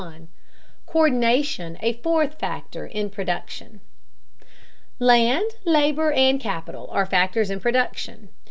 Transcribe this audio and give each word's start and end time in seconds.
COÍRDINATION 0.87 1.77
A 1.79 1.93
FOURTH 1.93 2.39
FACTOR 2.39 2.87
IN 2.87 3.11
PRODUCTION. 3.11 3.81
Land, 4.97 5.51
labor, 5.63 6.11
and 6.11 6.39
capital 6.39 6.89
are 6.91 7.05
factors 7.05 7.51
in 7.51 7.59
production. 7.59 8.29